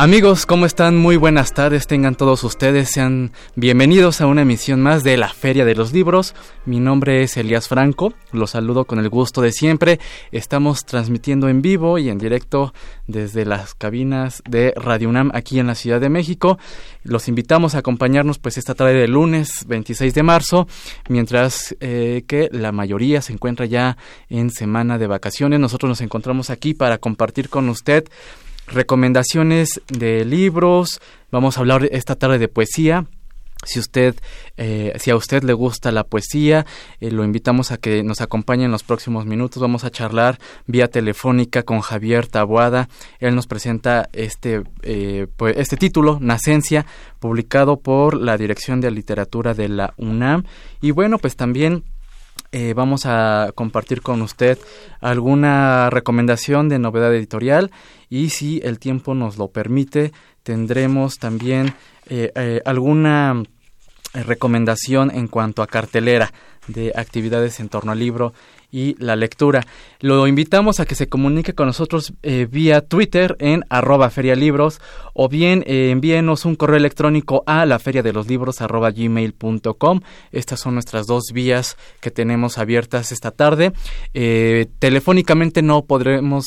[0.00, 0.96] Amigos, ¿cómo están?
[0.96, 5.66] Muy buenas tardes, tengan todos ustedes, sean bienvenidos a una emisión más de la Feria
[5.66, 6.34] de los Libros.
[6.64, 10.00] Mi nombre es Elías Franco, los saludo con el gusto de siempre.
[10.32, 12.72] Estamos transmitiendo en vivo y en directo
[13.08, 16.58] desde las cabinas de Radio UNAM aquí en la Ciudad de México.
[17.02, 20.66] Los invitamos a acompañarnos pues esta tarde de lunes 26 de marzo,
[21.10, 23.98] mientras eh, que la mayoría se encuentra ya
[24.30, 25.60] en semana de vacaciones.
[25.60, 28.08] Nosotros nos encontramos aquí para compartir con usted
[28.70, 33.06] recomendaciones de libros, vamos a hablar esta tarde de poesía.
[33.64, 34.14] Si usted,
[34.56, 36.64] eh, si a usted le gusta la poesía,
[36.98, 39.60] eh, lo invitamos a que nos acompañe en los próximos minutos.
[39.60, 42.88] Vamos a charlar vía telefónica con Javier Taboada.
[43.18, 46.86] Él nos presenta este, eh, pues, este título, Nacencia,
[47.18, 50.44] publicado por la Dirección de Literatura de la UNAM.
[50.80, 51.84] Y bueno, pues también
[52.52, 54.58] eh, vamos a compartir con usted
[55.00, 57.70] alguna recomendación de novedad editorial
[58.08, 60.12] y si el tiempo nos lo permite
[60.42, 61.74] tendremos también
[62.08, 63.44] eh, eh, alguna
[64.14, 66.32] recomendación en cuanto a cartelera
[66.72, 68.32] de actividades en torno al libro
[68.72, 69.66] y la lectura.
[70.00, 74.80] Lo invitamos a que se comunique con nosotros eh, vía Twitter en arroba ferialibros
[75.12, 80.00] o bien eh, envíenos un correo electrónico a la feria de los libros arroba gmail.com.
[80.32, 83.72] Estas son nuestras dos vías que tenemos abiertas esta tarde.
[84.14, 86.46] Eh, telefónicamente no podremos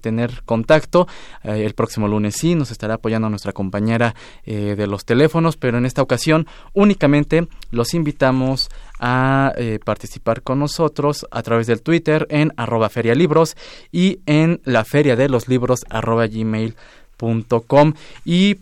[0.00, 1.06] tener contacto.
[1.42, 4.14] el próximo lunes sí, nos estará apoyando nuestra compañera
[4.44, 9.52] de los teléfonos, pero en esta ocasión únicamente los invitamos a
[9.84, 13.56] participar con nosotros a través del Twitter en arroba ferialibros
[13.90, 17.94] y en la feria de los libros arroba gmail.com
[18.24, 18.58] y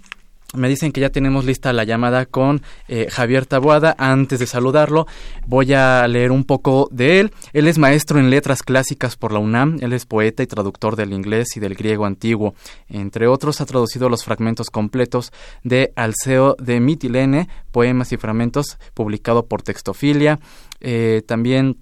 [0.54, 3.94] me dicen que ya tenemos lista la llamada con eh, Javier Taboada.
[3.98, 5.06] Antes de saludarlo,
[5.46, 7.32] voy a leer un poco de él.
[7.52, 9.78] Él es maestro en letras clásicas por la UNAM.
[9.80, 12.54] Él es poeta y traductor del inglés y del griego antiguo.
[12.88, 19.46] Entre otros, ha traducido los fragmentos completos de Alceo de Mitilene, poemas y fragmentos, publicado
[19.46, 20.40] por Textofilia.
[20.80, 21.76] Eh, también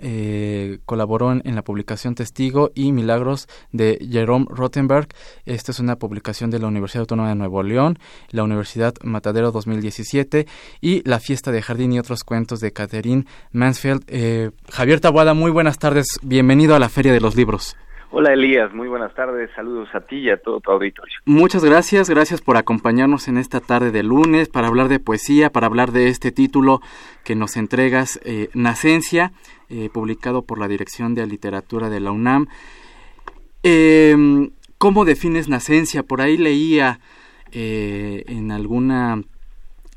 [0.00, 5.08] eh, colaboró en, la publicación Testigo y Milagros de Jerome Rottenberg.
[5.44, 7.98] Esta es una publicación de la Universidad Autónoma de Nuevo León,
[8.30, 10.46] la Universidad Matadero 2017
[10.80, 14.04] y La Fiesta de Jardín y otros cuentos de Catherine Mansfield.
[14.06, 16.06] Eh, Javier Tabuada, muy buenas tardes.
[16.22, 17.76] Bienvenido a la Feria de los Libros.
[18.12, 21.14] Hola Elías, muy buenas tardes, saludos a ti y a todo tu auditorio.
[21.26, 25.68] Muchas gracias, gracias por acompañarnos en esta tarde de lunes para hablar de poesía, para
[25.68, 26.80] hablar de este título
[27.22, 29.30] que nos entregas, eh, Nacencia,
[29.68, 32.48] eh, publicado por la Dirección de Literatura de la UNAM.
[33.62, 36.02] Em, ¿Cómo defines Nacencia?
[36.02, 36.98] Por ahí leía
[37.52, 39.22] eh, en alguna...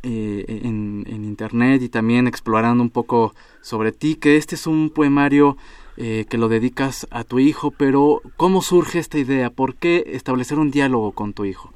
[0.03, 5.57] en internet y también explorando un poco sobre ti, que este es un poemario
[5.97, 9.49] eh, que lo dedicas a tu hijo, pero ¿cómo surge esta idea?
[9.49, 11.71] ¿Por qué establecer un diálogo con tu hijo?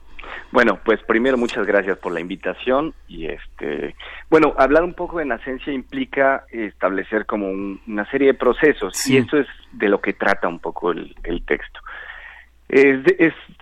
[0.51, 3.95] Bueno, pues primero muchas gracias por la invitación y este,
[4.29, 9.37] bueno, hablar un poco de Nacencia implica establecer como una serie de procesos y eso
[9.37, 11.13] es de lo que trata un poco el,
[11.45, 11.79] texto.
[12.69, 13.03] Es,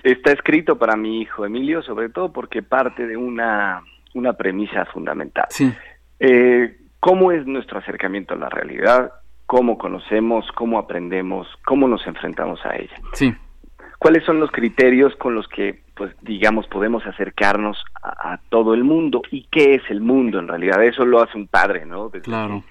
[0.04, 3.82] está escrito para mi hijo Emilio, sobre todo porque parte de una,
[4.14, 5.46] una premisa fundamental.
[5.50, 5.74] Sí.
[6.20, 9.12] Eh, ¿Cómo es nuestro acercamiento a la realidad?
[9.46, 12.96] Cómo conocemos, cómo aprendemos, cómo nos enfrentamos a ella.
[13.14, 13.34] Sí.
[14.00, 19.22] ¿Cuáles son los criterios con los que, pues, digamos, podemos acercarnos a, todo el mundo?
[19.32, 20.84] ¿Y qué es el mundo en realidad?
[20.84, 22.10] Eso lo hace un padre, ¿no?
[22.10, 22.64] claro.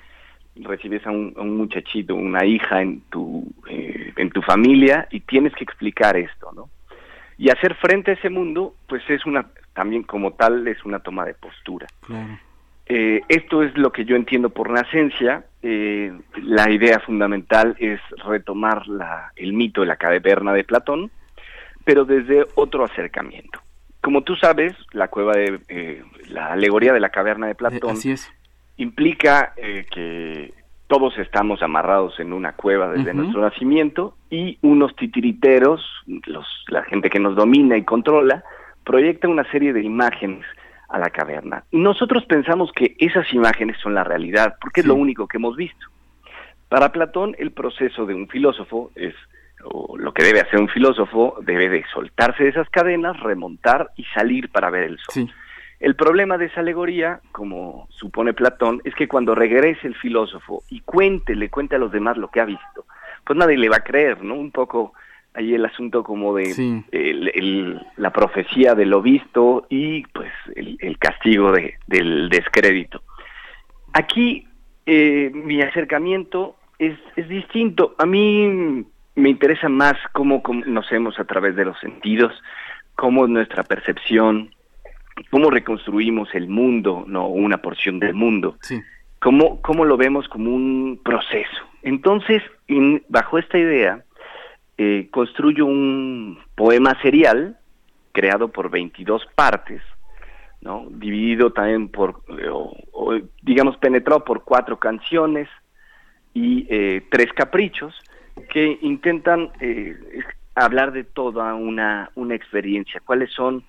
[0.57, 5.65] recibes a un, muchachito, una hija en tu, eh, en tu familia y tienes que
[5.65, 6.69] explicar esto, ¿no?
[7.37, 11.25] Y hacer frente a ese mundo, pues es una, también como tal, es una toma
[11.25, 11.89] de postura.
[12.07, 12.39] Claro.
[12.87, 15.45] Eh, esto es lo que yo entiendo por nacencia.
[15.63, 21.11] Eh, la idea fundamental es retomar la, el mito de la caverna de Platón,
[21.85, 23.61] pero desde otro acercamiento.
[24.03, 27.97] Como tú sabes, la cueva de eh, la alegoría de la caverna de Platón
[28.77, 30.53] implica que
[30.89, 35.81] todos estamos amarrados en una cueva desde nuestro nacimiento y unos titiriteros,
[36.27, 38.45] los, la gente que nos domina y controla,
[38.85, 40.45] proyecta una serie de imágenes
[40.89, 41.65] a la caverna.
[41.71, 45.57] Y nosotros pensamos que esas imágenes son la realidad, porque es lo único que hemos
[45.57, 45.87] visto.
[46.69, 49.15] Para Platón, el proceso de un filósofo es,
[49.65, 54.05] o lo que debe hacer un filósofo, debe de soltarse de esas cadenas, remontar y
[54.15, 55.31] salir para ver el sol.
[55.81, 60.81] El problema de esa alegoría, como supone Platón, es que cuando regrese el filósofo y
[60.81, 62.87] cuente, le cuente a los demás lo que ha visto,
[63.25, 64.35] pues nadie le va a creer, ¿no?
[64.35, 64.95] Un poco
[65.35, 66.85] ahí el asunto como de
[67.97, 73.03] la profecía de lo visto y pues el, castigo de, del descrédito.
[73.93, 74.47] Aquí
[74.87, 77.95] eh, mi acercamiento es, es distinto.
[77.99, 78.85] A mí
[79.17, 82.33] me interesa más cómo conocemos a través de los sentidos,
[82.97, 84.51] cómo nuestra percepción,
[85.31, 88.57] cómo reconstruimos el mundo, no una porción del mundo,
[89.21, 91.63] cómo, cómo lo vemos como un proceso.
[91.83, 92.43] Entonces,
[93.09, 94.05] bajo esta idea,
[94.77, 97.57] eh, construyo un poema serial
[98.11, 99.81] creado por 22 partes,
[100.61, 100.87] ¿no?
[100.91, 105.49] dividido también por, eh, digamos, penetrado por cuatro canciones
[106.33, 107.95] y eh, tres caprichos
[108.51, 109.53] que intentan
[110.57, 113.63] hablar de toda una, una experiencia, cuáles son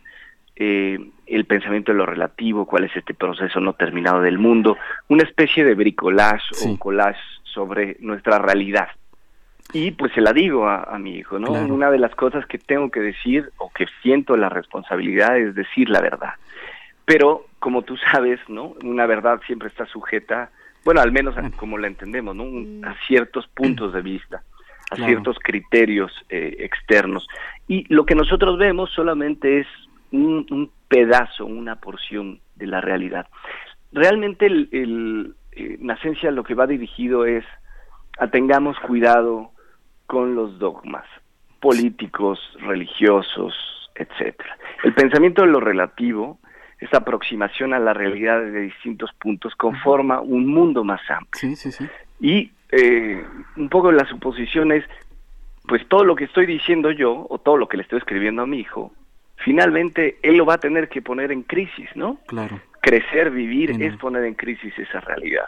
[0.56, 5.63] el pensamiento de lo relativo, cuál es este proceso no terminado del mundo, una especie
[5.63, 8.88] de bricolage o collage sobre nuestra realidad.
[9.73, 11.51] Y pues se la digo a, mi hijo, ¿no?
[11.51, 15.89] Una de las cosas que tengo que decir o que siento la responsabilidad es decir
[15.89, 16.33] la verdad.
[17.06, 18.75] Pero como tú sabes, ¿no?
[18.83, 20.51] Una verdad siempre está sujeta,
[20.83, 22.44] bueno, al menos como la entendemos, ¿no?
[22.88, 24.44] A ciertos puntos de vista,
[24.91, 27.27] a ciertos criterios eh, externos.
[27.68, 29.68] Y lo que nosotros vemos solamente es
[30.11, 33.27] un, pedazo, una porción de la realidad.
[33.91, 37.44] Realmente el, el eh, Nacencia lo que va dirigido es
[38.19, 39.51] a tengamos cuidado
[40.07, 41.06] con los dogmas
[41.60, 43.54] políticos, religiosos,
[43.96, 44.57] etcétera.
[44.84, 46.40] El pensamiento de lo relativo,
[46.80, 51.56] esa aproximación a la realidad de distintos puntos, conforma un mundo más amplio.
[52.19, 53.25] Y eh,
[53.56, 54.84] un poco la suposición es,
[55.68, 58.48] pues todo lo que estoy diciendo yo, o todo lo que le estoy escribiendo a
[58.48, 58.94] mi hijo,
[59.38, 62.19] finalmente él lo va a tener que poner en crisis, ¿no?
[62.28, 62.60] Claro.
[62.81, 65.46] Crecer, vivir, es poner en crisis esa realidad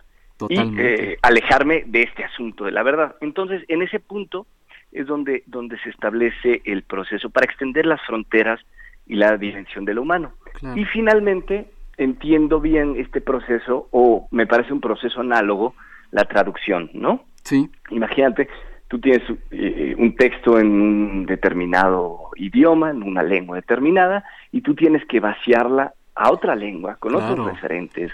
[0.49, 3.15] y eh, alejarme de este asunto de la verdad.
[3.21, 4.47] Entonces, en ese punto
[4.91, 8.59] es donde, donde se establece el proceso para extender las fronteras
[9.05, 10.33] y la dimensión de lo humano.
[10.75, 11.67] Y finalmente,
[11.97, 15.75] entiendo bien este proceso, o me parece un proceso análogo,
[16.11, 17.25] la traducción, ¿no?
[17.43, 17.69] Sí.
[17.89, 18.49] Imagínate,
[18.87, 24.75] tú tienes eh, un texto en un determinado idioma, en una lengua determinada, y tú
[24.75, 28.11] tienes que vaciarla a otra lengua, con otros referentes.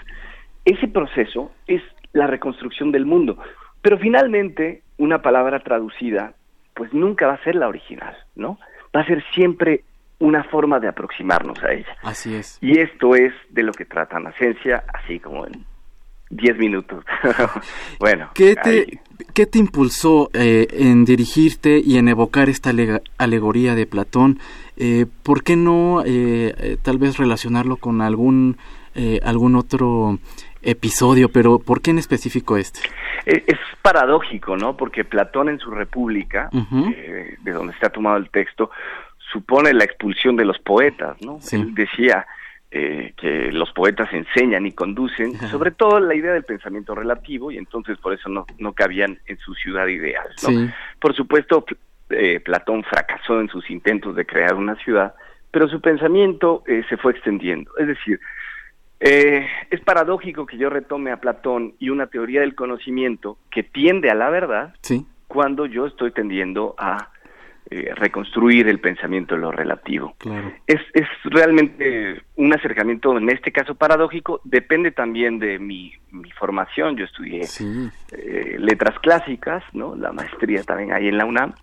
[0.64, 1.82] Ese proceso es
[2.14, 3.36] la reconstrucción del mundo.
[3.82, 6.32] Pero finalmente, una palabra traducida,
[6.74, 8.58] pues nunca va a ser la original, ¿no?
[8.96, 9.84] Va a ser siempre
[10.20, 11.94] una forma de aproximarnos a ella.
[12.02, 12.58] Así es.
[12.62, 15.66] Y esto es de lo que trata Nacencia, así como en
[16.30, 17.04] 10 minutos.
[18.00, 18.30] bueno.
[18.34, 19.00] ¿Qué te,
[19.34, 22.70] ¿qué te impulsó eh, en dirigirte y en evocar esta
[23.18, 24.38] alegoría de Platón?
[24.76, 28.56] Eh, ¿Por qué no eh, eh, tal vez relacionarlo con algún,
[29.22, 30.18] algún otro
[30.64, 32.80] episodio, pero ¿por qué en específico este?
[33.26, 34.76] Eh, es, paradójico, ¿no?
[34.76, 36.48] Porque Platón en su República,
[36.96, 38.70] eh, de donde está tomado el texto,
[39.30, 41.38] supone la expulsión de los poetas, ¿no?
[41.52, 42.26] Él decía
[42.70, 47.58] eh, que los poetas enseñan y conducen, sobre todo la idea del pensamiento relativo, y
[47.58, 50.72] entonces por eso no, no cabían en su ciudad ideal, ¿no?
[50.98, 51.66] Por supuesto,
[52.42, 55.14] Platón fracasó en sus intentos de crear una ciudad,
[55.50, 57.70] pero su pensamiento se fue extendiendo.
[57.76, 58.18] Es decir,
[59.00, 64.10] eh, es paradójico que yo retome a Platón y una teoría del conocimiento que tiende
[64.10, 64.74] a la verdad
[65.28, 67.10] cuando yo estoy tendiendo a
[67.70, 70.14] eh, reconstruir el pensamiento de lo relativo.
[70.66, 76.96] Es, es realmente un acercamiento, en este caso paradójico, depende también de mi, mi formación.
[76.96, 77.40] Yo estudié
[78.12, 79.96] eh, letras clásicas, ¿no?
[79.96, 81.54] la maestría también ahí en la UNAM.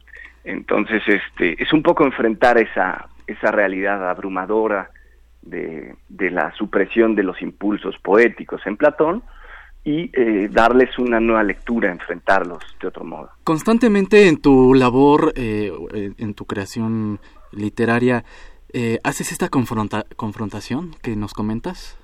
[0.44, 4.90] Entonces, este, es un poco enfrentar esa, esa realidad abrumadora
[5.42, 5.96] de,
[6.32, 9.24] la supresión de los impulsos poéticos en Platón
[9.84, 13.32] y eh, darles una nueva lectura, enfrentarlos de otro modo.
[13.44, 15.72] Constantemente en tu labor, eh,
[16.18, 17.20] en tu creación
[17.52, 18.24] literaria,
[18.74, 21.98] eh, ¿haces esta confrontación que nos comentas?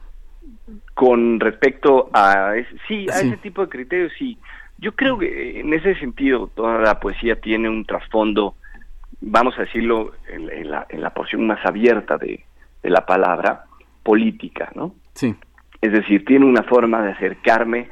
[0.96, 2.54] Con respecto a,
[2.88, 4.38] sí, a ese tipo de criterios, sí.
[4.80, 8.56] Yo creo que en ese sentido toda la poesía tiene un trasfondo,
[9.22, 12.44] vamos a decirlo, en la porción más abierta de,
[12.88, 13.66] de la palabra
[14.02, 14.96] política, ¿no?
[15.14, 15.36] Sí.
[15.82, 17.90] Es decir, tiene una forma de acercarme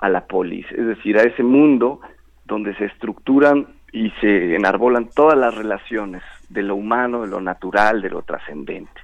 [0.00, 2.00] a la polis, es decir, a ese mundo
[2.44, 8.02] donde se estructuran y se enarbolan todas las relaciones de lo humano, de lo natural,
[8.02, 9.00] de lo trascendente.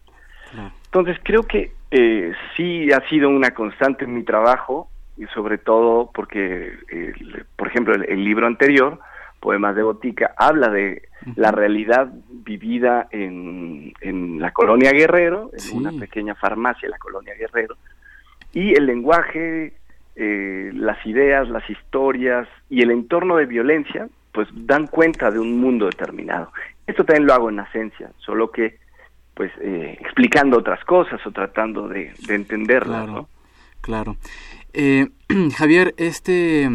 [0.87, 6.11] Entonces creo que eh, sí ha sido una constante en mi trabajo y sobre todo
[6.13, 6.73] porque,
[7.55, 8.99] por ejemplo, el, libro anterior,
[9.41, 15.93] Poemas de Botica, habla de la realidad vivida en, en la colonia Guerrero, en una
[15.93, 17.77] pequeña farmacia, la colonia Guerrero,
[18.53, 19.75] y el lenguaje,
[20.17, 25.61] eh, las ideas, las historias y el entorno de violencia, pues dan cuenta de un
[25.61, 26.53] mundo determinado.
[26.87, 28.79] Esto también lo hago en esencia, solo que
[29.35, 33.05] pues eh, explicando otras cosas o tratando de, de entenderlas.
[33.05, 33.29] Claro,
[33.81, 34.17] claro.
[34.73, 35.09] Eh,
[35.57, 36.69] Javier, este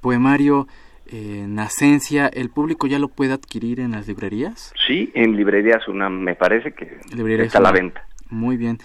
[0.00, 0.66] poemario
[1.10, 4.72] eh, Nacencia, ¿el público ya lo puede adquirir en las librerías?
[4.86, 7.00] Sí, en librerías una me parece que
[7.42, 8.06] está a la venta.
[8.28, 8.78] Muy bien.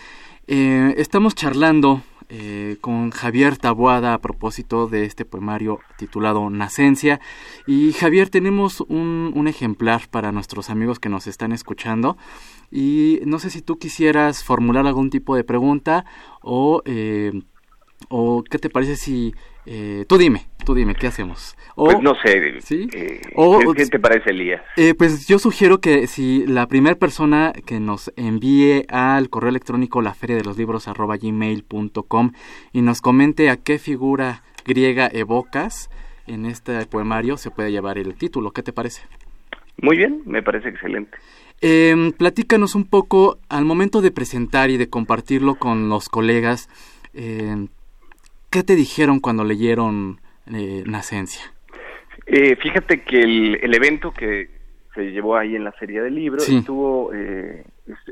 [0.48, 7.20] Eh, estamos charlando eh, con Javier Tabuada a propósito de este poemario titulado Nacencia.
[7.68, 12.18] Y Javier, tenemos un, un, ejemplar para nuestros amigos que nos están escuchando.
[12.72, 16.06] Y no sé si tú quisieras formular algún tipo de pregunta
[16.42, 17.32] o, eh,
[18.10, 21.56] o qué te parece si eh, tú dime, tú dime, ¿qué hacemos?
[21.76, 22.88] pues no sé, ¿sí?
[22.94, 23.22] Eh,
[23.76, 24.62] ¿qué, te parece, Elías?
[24.78, 30.02] Eh, pues yo sugiero que si la primera persona que nos envíe al correo electrónico
[30.02, 32.32] la feria de los libros arroba gmail.com
[32.72, 35.90] y nos comente a qué figura griega evocas
[36.28, 39.02] en este poemario se puede llevar el título, ¿qué te parece?
[39.82, 41.18] Muy bien, me parece excelente.
[41.62, 46.70] Eh, platícanos un poco al momento de presentar y de compartirlo con los colegas.
[47.14, 47.68] Eh,
[48.56, 51.42] ¿Qué te dijeron cuando leyeron eh, Nacencia?
[52.26, 54.50] Eh, fíjate que el, evento que
[54.94, 57.66] se llevó ahí en la Feria del Libro estuvo, eh,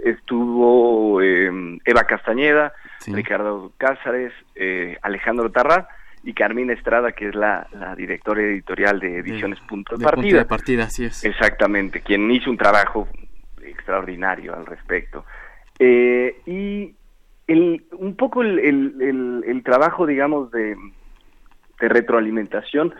[0.04, 2.74] estuvo em, Eva Castañeda,
[3.08, 5.88] Ricardo Cázares, eh, Alejandro Tarra
[6.26, 10.40] y Carmina Estrada, que es la, directora editorial de Ediciones Punto de, Partida.
[10.40, 11.24] de partida, así es.
[11.24, 13.08] Exactamente, quien hizo un trabajo
[13.62, 15.24] extraordinario al respecto.
[15.80, 16.96] y
[17.48, 20.76] el, un poco el, el, trabajo, digamos, de,
[21.80, 22.94] retroalimentación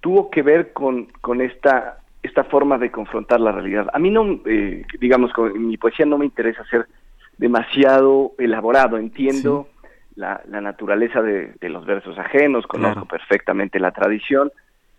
[0.00, 3.88] tuvo que ver con, con esta, esta forma de confrontar la realidad.
[3.92, 6.86] A mí no, eh, digamos, con mi poesía no me interesa ser
[7.36, 9.68] demasiado elaborado, entiendo
[10.14, 14.52] la, la, naturaleza de, los versos ajenos, conozco perfectamente la tradición,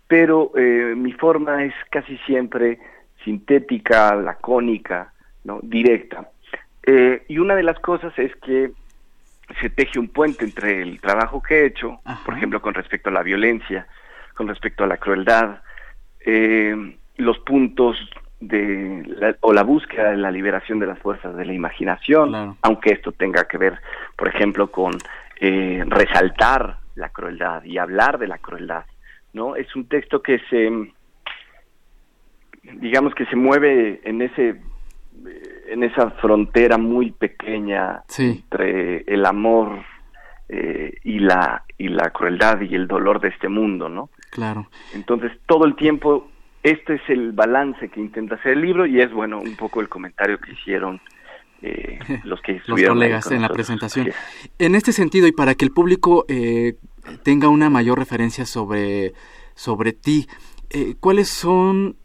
[0.07, 2.79] pero eh, mi forma es casi siempre
[3.23, 5.13] sintética, lacónica,
[5.43, 5.59] ¿no?
[5.61, 6.29] directa.
[6.83, 8.71] Eh, y una de las cosas es que
[9.61, 13.13] se teje un puente entre el trabajo que he hecho, por ejemplo, con respecto a
[13.13, 13.87] la violencia,
[14.35, 15.61] con respecto a la crueldad,
[16.19, 17.97] eh, los puntos
[18.39, 23.11] de o la búsqueda de la liberación de las fuerzas de la imaginación, aunque esto
[23.11, 23.79] tenga que ver,
[24.15, 24.93] por ejemplo, con
[25.41, 28.85] eh, resaltar la crueldad y hablar de la crueldad,
[29.33, 29.55] ¿no?
[29.55, 30.69] Es un texto que se,
[32.75, 34.61] digamos que se mueve en ese
[35.69, 39.83] en esa frontera muy pequeña entre el amor
[40.47, 44.09] eh, y la y la crueldad y el dolor de este mundo, ¿no?
[44.31, 44.67] Claro.
[44.93, 46.29] Entonces todo el tiempo
[46.63, 49.88] este es el balance que intenta hacer el libro y es bueno un poco el
[49.88, 50.99] comentario que hicieron
[51.61, 54.09] eh, los que los colegas en la presentación.
[54.57, 56.75] En este sentido y para que el público eh,
[57.23, 59.13] tenga una mayor referencia sobre
[59.55, 60.27] sobre ti,
[60.99, 61.97] ¿cuáles son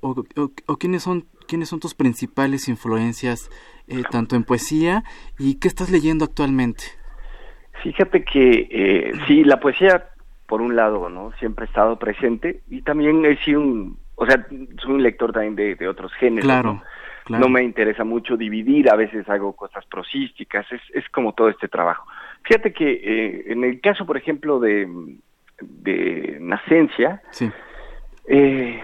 [0.00, 0.24] o,
[0.66, 3.50] o quiénes son quiénes son tus principales influencias
[3.88, 5.02] eh, tanto en poesía
[5.36, 6.84] y qué estás leyendo actualmente.
[7.82, 10.10] Fíjate que eh, sí, la poesía,
[10.46, 11.32] por un lado, ¿no?
[11.40, 14.46] Siempre ha estado presente y también he sido un, o sea,
[14.80, 16.44] soy un lector también de, otros géneros.
[16.44, 16.82] Claro,
[17.28, 17.48] ¿no?
[17.48, 22.06] me interesa mucho dividir, a veces hago cosas prosísticas, es, es como todo este trabajo.
[22.44, 24.88] Fíjate que eh, en el caso, por ejemplo, de,
[25.60, 27.50] de Nacencia, sí.
[28.28, 28.82] eh,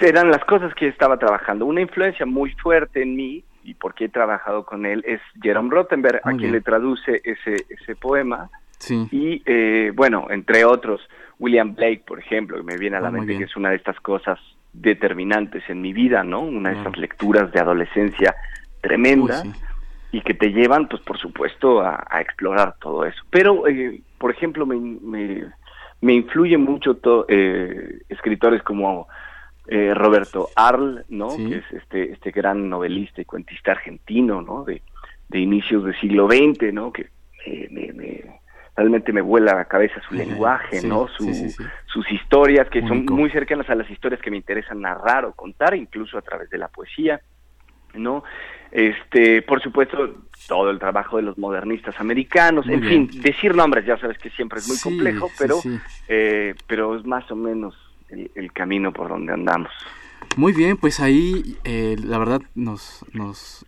[0.00, 1.66] eran las cosas que estaba trabajando.
[1.66, 6.20] Una influencia muy fuerte en mí, y porque he trabajado con él, es Jerome Rottenberg,
[6.24, 8.50] a quien le traduce ese, ese poema.
[8.78, 9.06] Sí.
[9.10, 11.00] Y eh, bueno, entre otros,
[11.38, 13.76] William Blake, por ejemplo, que me viene a la ah, mente que es una de
[13.76, 14.38] estas cosas
[14.72, 16.40] determinantes en mi vida, ¿no?
[16.40, 18.34] Una de esas lecturas de adolescencia
[18.80, 19.42] tremenda
[20.12, 23.22] y que te llevan, pues por supuesto, a, explorar todo eso.
[23.30, 25.44] Pero, eh, por ejemplo, me, me,
[26.00, 29.08] me influye mucho eh, escritores como
[29.72, 31.28] eh, Roberto Arl, ¿no?
[31.36, 34.64] Que es este, este gran novelista y cuentista argentino, ¿no?
[34.64, 34.82] De,
[35.28, 36.92] de inicios del siglo XX, ¿no?
[36.92, 37.08] Que
[37.70, 38.40] me,
[38.76, 41.06] realmente me vuela la cabeza su lenguaje, ¿no?
[41.08, 45.74] sus historias, que son muy cercanas a las historias que me interesan narrar o contar,
[45.74, 47.20] incluso a través de la poesía,
[47.94, 48.24] ¿no?
[48.72, 53.98] Este, por supuesto, todo el trabajo de los modernistas americanos, en fin, decir nombres ya
[53.98, 55.60] sabes que siempre es muy complejo, pero,
[56.08, 57.74] eh, pero es más o menos
[58.10, 59.70] el, camino por donde andamos.
[60.36, 63.66] Muy bien, pues ahí eh, la verdad nos, nos,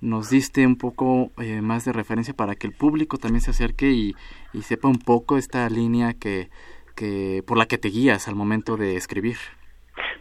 [0.00, 3.90] nos diste un poco eh, más de referencia para que el público también se acerque
[3.90, 4.14] y,
[4.52, 6.50] y sepa un poco esta línea que,
[6.94, 9.36] que por la que te guías al momento de escribir.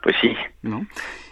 [0.02, 0.36] Pues sí.
[0.62, 0.86] ¿No?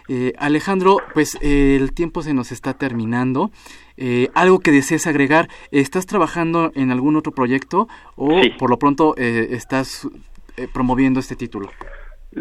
[0.08, 3.50] Eh, Alejandro, pues eh, el tiempo se nos está terminando.
[3.96, 5.48] Eh, ¿Algo que desees agregar?
[5.70, 10.08] ¿Estás trabajando en algún otro proyecto o por lo pronto estás
[10.72, 11.70] promoviendo este título?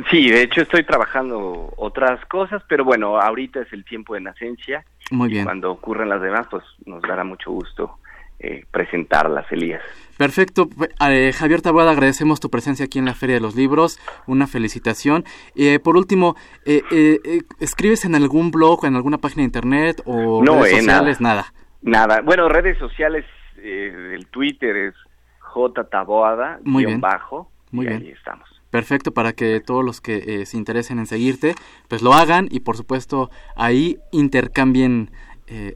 [0.10, 4.86] Sí, de hecho estoy trabajando otras cosas, pero bueno, ahorita es el tiempo de nacencia.
[5.12, 5.44] Muy bien.
[5.44, 7.98] cuando ocurren las demás, pues nos dará mucho gusto
[8.72, 9.84] presentarlas, Elías.
[10.18, 10.70] Perfecto.
[11.08, 14.00] Eh, Javier Tabuada, agradecemos tu presencia aquí en la Feria de los Libros.
[14.28, 15.24] Una felicitación.
[15.56, 20.44] Eh, por último, eh, eh, ¿escribes en algún blog, en alguna página de internet o
[20.44, 21.22] redes sociales?
[21.22, 21.54] Nada.
[21.82, 22.22] nada.
[22.22, 23.26] Bueno, redes sociales,
[23.58, 24.96] el Twitter es
[25.40, 27.02] J Taboada, Muy bien.
[27.02, 27.50] bajo.
[27.72, 28.02] Muy y bien.
[28.04, 28.61] Ahí estamos.
[28.72, 31.54] Perfecto, para que todos los que se interesen en seguirte,
[31.88, 35.12] pues lo hagan y por supuesto ahí intercambien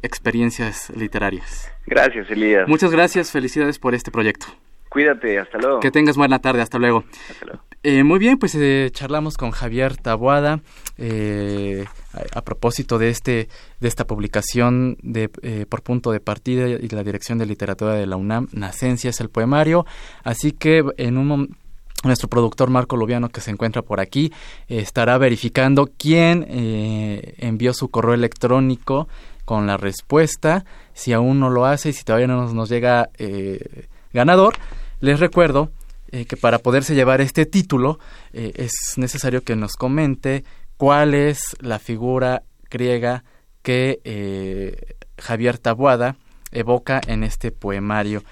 [0.01, 1.69] experiencias literarias.
[1.85, 2.67] Gracias, Elías.
[2.67, 4.47] Muchas gracias, felicidades por este proyecto.
[4.95, 5.81] Cuídate, hasta luego.
[5.81, 7.03] Que tengas buena tarde, hasta luego.
[7.29, 7.63] Hasta luego.
[7.83, 10.61] Eh, muy bien, pues eh, charlamos con Javier Tabuada
[10.97, 11.83] eh,
[12.13, 13.49] a, a, propósito de este
[13.81, 18.07] de esta publicación de eh, por punto de partida y la dirección de literatura de
[18.07, 19.85] la UNAM, Nacencia es el poemario,
[20.23, 21.57] así que en un
[22.03, 24.31] nuestro productor Marco Lubiano, que se encuentra por aquí,
[24.67, 29.07] estará verificando quién envió su correo electrónico
[29.45, 30.65] con la respuesta.
[30.93, 34.55] Si aún no lo hace y si todavía no nos, llega eh, ganador,
[34.99, 35.71] les recuerdo
[36.11, 37.99] eh, que para poderse llevar este título
[38.33, 40.43] eh, es necesario que nos comente
[40.77, 43.23] cuál es la figura griega
[43.61, 46.17] que Javier Tabuada
[46.51, 48.23] evoca en este poemario.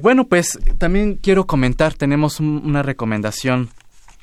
[0.00, 3.70] Bueno, pues también quiero comentar, tenemos un, una recomendación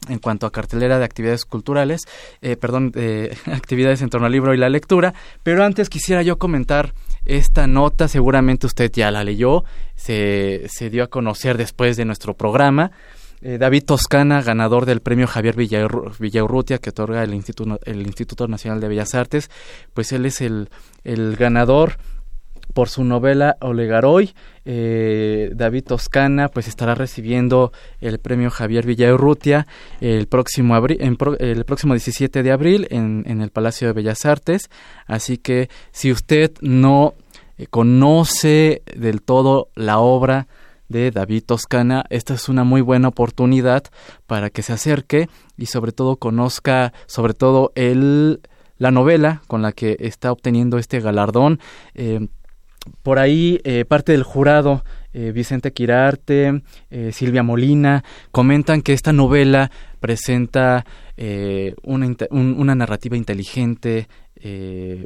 [0.07, 2.01] en cuanto a cartelera de actividades culturales,
[2.41, 6.37] eh, perdón, de actividades en torno al libro y la lectura, pero antes quisiera yo
[6.37, 6.93] comentar
[7.25, 9.63] esta nota, seguramente usted ya la leyó,
[9.95, 12.91] se, se dio a conocer después de nuestro programa.
[13.41, 18.81] Eh, David Toscana, ganador del premio Javier Villaurrutia que otorga el Instituto, el Instituto Nacional
[18.81, 19.49] de Bellas Artes,
[19.93, 20.69] pues él es el,
[21.03, 21.97] el ganador
[22.73, 24.33] por su novela Olegaroy.
[24.65, 29.65] Eh, David Toscana pues estará recibiendo el premio Javier Villaurrutia
[29.99, 34.25] el próximo en pro, el próximo 17 de abril en, en, el Palacio de Bellas
[34.25, 34.69] Artes.
[35.07, 37.15] Así que si usted no
[37.57, 40.47] eh, conoce del todo la obra
[40.87, 43.83] de David Toscana, esta es una muy buena oportunidad
[44.27, 48.41] para que se acerque y sobre todo conozca sobre todo el
[48.79, 51.59] la novela con la que está obteniendo este galardón.
[51.93, 52.27] Eh,
[53.03, 59.13] por ahí eh, parte del jurado, eh, Vicente Quirarte, eh, Silvia Molina, comentan que esta
[59.13, 60.85] novela presenta
[61.83, 64.07] una, un, una, narrativa inteligente,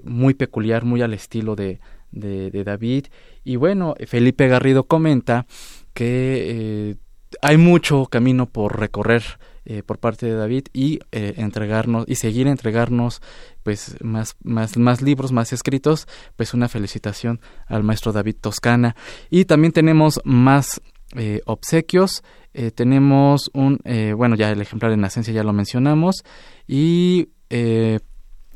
[0.03, 1.79] muy peculiar, muy al estilo de,
[2.11, 3.07] de, David.
[3.43, 5.47] Y bueno, Felipe Garrido comenta
[5.95, 6.97] que
[7.41, 9.23] hay mucho camino por recorrer
[9.85, 13.21] por parte de David y eh, entregarnos y seguir entregarnos
[13.63, 18.95] pues más más más libros más escritos pues una felicitación al maestro David Toscana.
[19.29, 20.81] Y también tenemos más
[21.15, 22.23] eh, obsequios.
[22.75, 23.79] Tenemos un
[24.15, 26.23] bueno ya el ejemplar en Nacencia ya lo mencionamos.
[26.67, 27.29] Y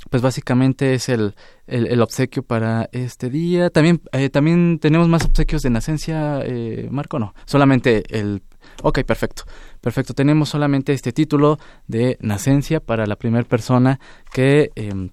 [0.10, 3.70] pues básicamente es el, el, el, obsequio para este día.
[3.70, 8.42] También, eh, también tenemos más obsequios de Nacencia, eh, Marco, no, solamente el...
[8.84, 9.44] Ok, perfecto,
[9.82, 10.14] perfecto.
[10.14, 14.00] Tenemos solamente este título de Nacencia para la primera persona
[14.32, 14.72] que...
[14.76, 15.10] Eh,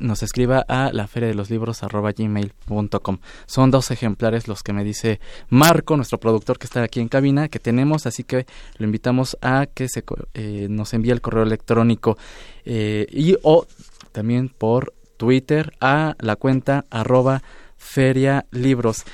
[0.00, 3.18] nos escriba a la feria de los libros arroba gmail.com.
[3.46, 7.48] Son dos ejemplares los que me dice Marco, nuestro productor que está aquí en cabina,
[7.48, 8.46] que tenemos, así que
[8.78, 12.18] lo invitamos a que se, eh, nos envíe el correo electrónico
[12.64, 13.66] eh, y o
[14.12, 17.42] también por Twitter a la cuenta arroba
[17.76, 19.04] feria libros.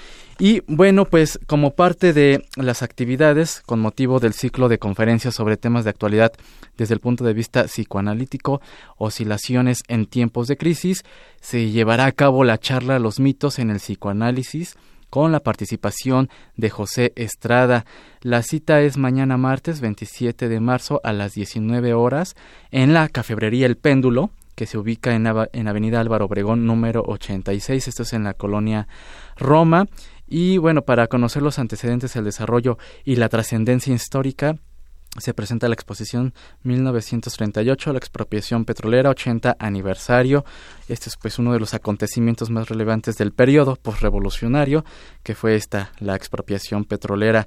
[0.41, 5.57] Y bueno, pues como parte de las actividades con motivo del ciclo de conferencias sobre
[5.57, 6.33] temas de actualidad
[6.77, 8.61] desde el punto de vista psicoanalítico,
[8.99, 11.05] oscilaciones en tiempos de crisis,
[11.41, 14.77] se llevará a cabo la charla Los mitos en el psicoanálisis
[15.11, 17.85] con la participación de José Estrada.
[18.21, 22.37] La cita es mañana martes 27 de marzo a las 19 horas
[22.71, 27.89] en la Cafebrería El Péndulo, que se ubica en, en Avenida Álvaro Obregón número 86,
[27.89, 28.87] esto es en la colonia
[29.37, 29.87] Roma.
[30.29, 34.57] Y bueno, para conocer los antecedentes, el desarrollo y la trascendencia histórica
[35.21, 40.45] se presenta la exposición 1938, la expropiación petrolera, 80 aniversario.
[40.89, 44.85] Este es pues uno de los acontecimientos más relevantes del periodo postrevolucionario,
[45.23, 47.47] que fue esta, la expropiación petrolera.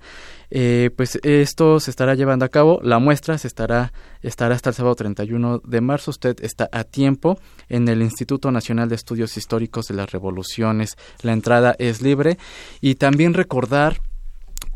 [0.49, 4.75] Eh, pues esto se estará llevando a cabo, la muestra se estará, estará hasta el
[4.75, 6.11] sábado 31 de marzo.
[6.11, 10.97] Usted está a tiempo en el Instituto Nacional de Estudios Históricos de las Revoluciones.
[11.21, 12.37] La entrada es libre
[12.81, 14.01] y también recordar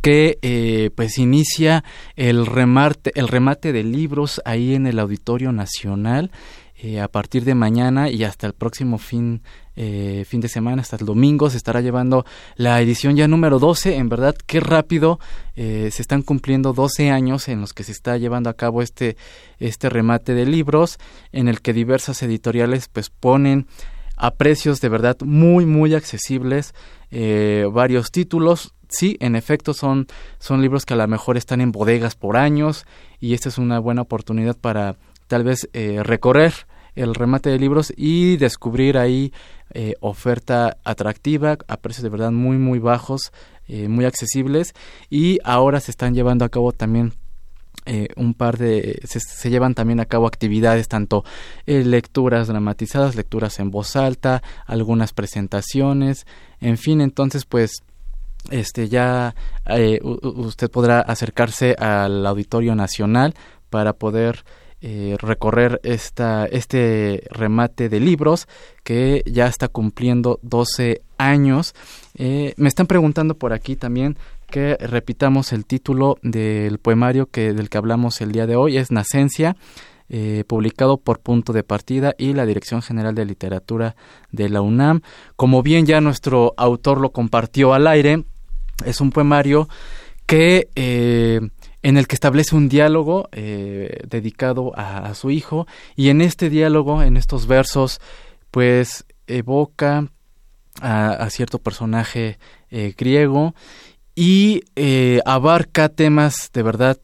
[0.05, 1.83] que eh, pues inicia
[2.15, 6.29] el remate, el remate de libros ahí en el Auditorio Nacional
[6.77, 9.41] eh, a partir de mañana y hasta el próximo fin,
[9.75, 12.23] eh, fin de semana, hasta el domingo, se estará llevando
[12.55, 13.95] la edición ya número 12.
[13.95, 15.19] En verdad, qué rápido
[15.55, 19.17] se están cumpliendo 12 años en los que se está llevando a cabo este,
[19.57, 20.99] este remate de libros,
[21.31, 23.65] en el que diversas editoriales pues ponen
[24.17, 26.75] a precios de verdad muy, muy accesibles
[27.71, 30.07] varios títulos sí, en efecto son,
[30.39, 32.85] son libros que a lo mejor están en bodegas por años
[33.19, 34.95] y esta es una buena oportunidad para
[35.27, 36.53] tal vez eh, recorrer
[36.95, 39.33] el remate de libros y descubrir ahí
[39.73, 43.33] eh, oferta atractiva a precios de verdad muy muy bajos,
[43.67, 44.73] eh, muy accesibles
[45.09, 47.13] y ahora se están llevando a cabo también
[48.15, 51.23] un par de se, se, llevan también a cabo actividades tanto
[51.67, 56.25] lecturas dramatizadas lecturas en voz alta algunas presentaciones
[56.59, 57.83] en fin entonces pues
[58.51, 63.33] este ya eh, usted podrá acercarse al Auditorio Nacional
[63.69, 64.43] para poder
[64.81, 68.47] eh, recorrer esta, este remate de libros
[68.83, 71.73] que ya está cumpliendo 12 años.
[72.15, 77.69] Eh, me están preguntando por aquí también que repitamos el título del poemario que, del
[77.69, 79.55] que hablamos el día de hoy, es Nacencia.
[80.47, 83.95] publicado por Punto de Partida y la Dirección General de Literatura
[84.31, 85.01] de la UNAM.
[85.35, 88.23] Como bien ya nuestro autor lo compartió al aire,
[88.83, 89.69] es un poemario
[90.25, 91.39] que eh,
[91.83, 97.03] en el que establece un diálogo eh, dedicado a, su hijo y en este diálogo,
[97.03, 98.01] en estos versos,
[98.49, 100.09] pues evoca
[100.81, 102.39] a, cierto personaje
[102.71, 103.53] eh, griego
[104.15, 104.63] y
[105.25, 106.97] abarca temas de verdad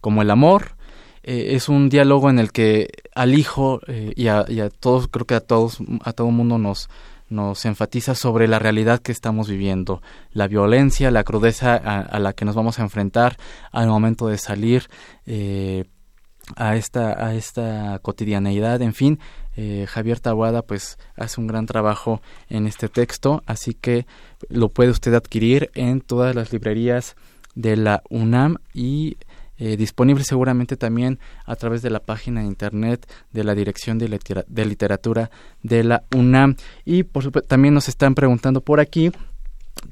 [0.00, 0.76] como el amor.
[1.22, 5.34] es un diálogo en el que al hijo y a, y, a, todos, creo que
[5.34, 6.88] a todos, a todo mundo nos,
[7.28, 12.44] nos enfatiza sobre la realidad que estamos viviendo, la violencia, la crudeza a, la que
[12.44, 13.36] nos vamos a enfrentar
[13.72, 14.88] al momento de salir
[15.26, 15.84] eh,
[16.54, 19.18] a esta a esta cotidianeidad, en fin,
[19.56, 24.06] eh, Javier Tabuada pues hace un gran trabajo en este texto, así que
[24.48, 27.16] lo puede usted adquirir en todas las librerías
[27.54, 29.16] de la UNAM y
[29.58, 34.08] eh, disponible seguramente también a través de la página de internet de la Dirección de,
[34.64, 35.30] Literatura
[35.62, 36.56] de la UNAM.
[36.84, 39.12] Y por supuesto, también nos están preguntando por aquí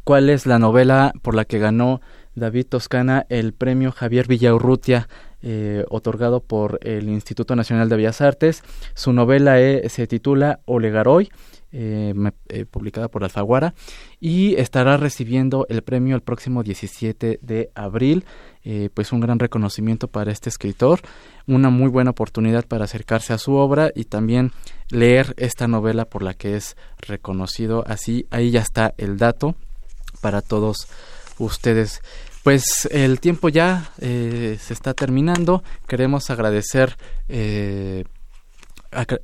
[0.04, 2.00] cuál es la novela por la que ganó
[2.34, 5.08] David Toscana el premio Javier Villaurrutia
[5.44, 8.64] eh, otorgado por el Instituto Nacional de Bellas Artes.
[8.94, 11.30] Su novela eh, se titula Olegaroy
[11.76, 12.14] eh,
[12.50, 13.74] eh, publicada por Alfaguara,
[14.20, 18.24] y estará recibiendo el premio el próximo 17 de abril.
[18.64, 21.00] Eh, pues un gran reconocimiento para este escritor,
[21.48, 24.52] una muy buena oportunidad para acercarse a su obra y también
[24.88, 27.82] leer esta novela por la que es reconocido.
[27.88, 29.56] Así, ahí ya está el dato
[30.20, 30.86] para todos
[31.38, 32.02] ustedes.
[32.44, 35.64] Pues el tiempo ya se está terminando.
[35.88, 36.96] Queremos agradecer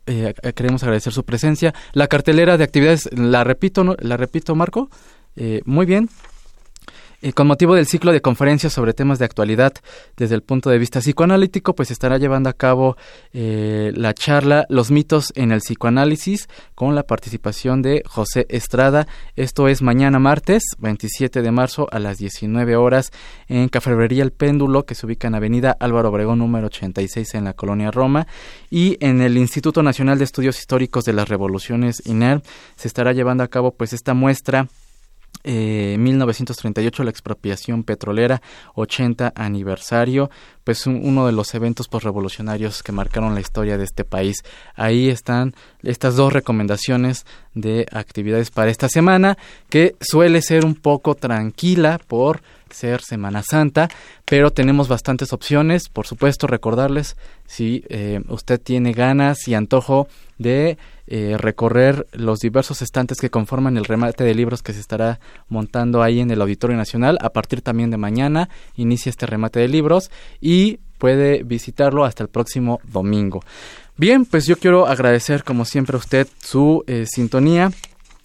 [0.07, 1.75] eh, queremos agradecer su presencia.
[1.93, 4.91] La cartelera de actividades, la repito, la repito, Marco.
[5.37, 6.09] Eh, muy bien,
[7.23, 9.75] eh, con motivo del ciclo de conferencias sobre temas de actualidad
[10.17, 12.97] desde el punto de vista psicoanalítico, pues estará llevando a cabo
[13.33, 19.07] eh, la charla Los mitos en el psicoanálisis con la participación de José Estrada.
[19.37, 23.11] Esto es mañana martes 27 de marzo a las 19 horas
[23.49, 27.53] en Cafebrería El Péndulo, que se ubica en Avenida Álvaro Obregón número 86 en la
[27.53, 28.27] colonia Roma.
[28.71, 32.43] Y en el Instituto Nacional de Estudios Históricos de las Revoluciones INER
[32.77, 34.69] se estará llevando a cabo pues esta muestra
[35.45, 38.43] eh, 1938 la expropiación petrolera
[38.75, 40.31] 80 aniversario
[40.65, 44.37] pues uno de los eventos postrevolucionarios que marcaron la historia de este país.
[44.75, 49.37] Ahí están estas dos recomendaciones de actividades para esta semana
[49.69, 53.89] que suele ser un poco tranquila por ser Semana Santa,
[54.25, 55.89] pero tenemos bastantes opciones.
[55.89, 62.83] Por supuesto, recordarles si eh, usted tiene ganas y antojo de eh, recorrer los diversos
[62.83, 66.77] estantes que conforman el remate de libros que se estará montando ahí en el Auditorio
[66.77, 67.19] Nacional.
[67.21, 72.29] A partir también de mañana inicia este remate de libros y puede visitarlo hasta el
[72.29, 73.43] próximo domingo.
[73.97, 77.71] Bien, pues yo quiero agradecer como siempre a usted su eh, sintonía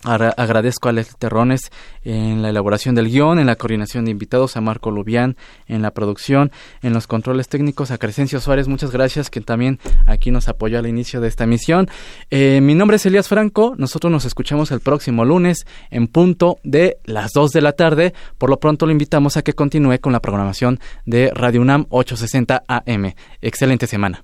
[0.03, 1.71] Agradezco a Leslie Terrones
[2.03, 5.36] en la elaboración del guion, en la coordinación de invitados, a Marco Lubián
[5.67, 6.51] en la producción,
[6.84, 10.88] en los controles técnicos, a Crescencio Suárez, muchas gracias, que también aquí nos apoyó al
[10.88, 11.89] inicio de esta emisión.
[12.29, 16.97] Eh, mi nombre es Elías Franco, nosotros nos escuchamos el próximo lunes en punto de
[17.05, 18.13] las 2 de la tarde.
[18.38, 22.63] Por lo pronto lo invitamos a que continúe con la programación de Radio UNAM 860
[22.67, 23.13] AM.
[23.41, 24.23] Excelente semana.